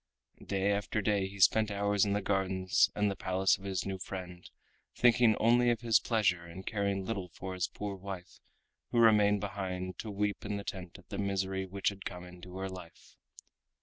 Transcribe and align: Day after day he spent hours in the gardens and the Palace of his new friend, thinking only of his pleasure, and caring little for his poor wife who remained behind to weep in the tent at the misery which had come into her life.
Day 0.43 0.71
after 0.71 0.99
day 0.99 1.27
he 1.27 1.39
spent 1.39 1.69
hours 1.69 2.05
in 2.05 2.13
the 2.13 2.23
gardens 2.23 2.89
and 2.95 3.11
the 3.11 3.15
Palace 3.15 3.59
of 3.59 3.65
his 3.65 3.85
new 3.85 3.99
friend, 3.99 4.49
thinking 4.95 5.35
only 5.39 5.69
of 5.69 5.81
his 5.81 5.99
pleasure, 5.99 6.43
and 6.43 6.65
caring 6.65 7.05
little 7.05 7.29
for 7.29 7.53
his 7.53 7.67
poor 7.67 7.95
wife 7.95 8.39
who 8.89 8.97
remained 8.97 9.41
behind 9.41 9.99
to 9.99 10.09
weep 10.09 10.43
in 10.43 10.57
the 10.57 10.63
tent 10.63 10.97
at 10.97 11.09
the 11.09 11.19
misery 11.19 11.67
which 11.67 11.89
had 11.89 12.03
come 12.03 12.23
into 12.23 12.57
her 12.57 12.67
life. 12.67 13.15